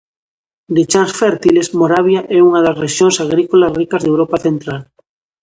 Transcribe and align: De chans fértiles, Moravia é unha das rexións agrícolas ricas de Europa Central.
De 0.75 0.83
chans 0.91 1.11
fértiles, 1.21 1.69
Moravia 1.79 2.21
é 2.37 2.39
unha 2.47 2.61
das 2.65 2.79
rexións 2.83 3.15
agrícolas 3.25 3.75
ricas 3.79 4.01
de 4.03 4.11
Europa 4.13 4.37
Central. 4.47 4.81